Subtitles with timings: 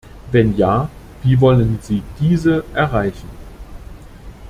[0.31, 0.89] Wenn ja,
[1.21, 3.29] wie wollen Sie diese erreichen?